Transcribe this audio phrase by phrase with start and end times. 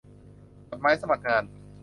[0.69, 1.43] จดหมายสมัครงาน